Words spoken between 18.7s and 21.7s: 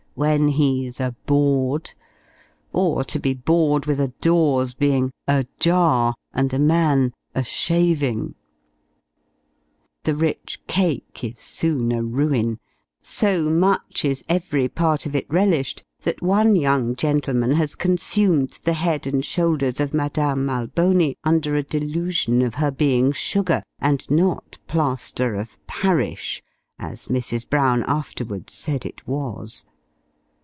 head and shoulders of Madame Alboni, under a